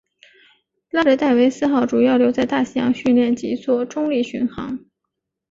[0.89, 4.83] 接着戴维斯号主要留在大西洋训练及作中立巡航。